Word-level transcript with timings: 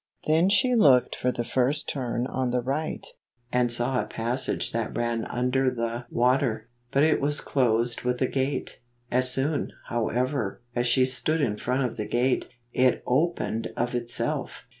Then 0.25 0.49
she 0.49 0.73
looked 0.73 1.15
for 1.15 1.31
the 1.31 1.43
first 1.43 1.87
turn 1.87 2.25
on 2.25 2.49
the 2.49 2.63
right, 2.63 3.05
and 3.53 3.71
saw 3.71 4.01
a 4.01 4.07
passage 4.07 4.71
that 4.71 4.97
ran 4.97 5.25
under 5.25 5.69
the 5.69 5.81
i8 6.05 6.05
»9 6.05 6.05
water, 6.09 6.69
but 6.89 7.03
it 7.03 7.21
was 7.21 7.39
closed 7.39 8.01
with 8.01 8.19
a 8.19 8.25
gate. 8.27 8.79
As 9.11 9.29
soon, 9.31 9.73
however, 9.89 10.63
as 10.75 10.87
she 10.87 11.05
stood 11.05 11.39
in 11.41 11.55
front 11.55 11.83
of 11.83 11.97
the 11.97 12.07
gate, 12.07 12.49
it 12.73 13.03
opened 13.05 13.67
cf 13.77 13.93
itself. 13.93 14.63